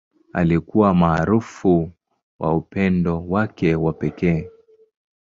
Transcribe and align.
Alikuwa 0.33 0.93
maarufu 0.93 1.91
kwa 2.37 2.55
upendo 2.55 3.25
wake 3.27 3.75
wa 3.75 3.93
pekee. 3.93 4.49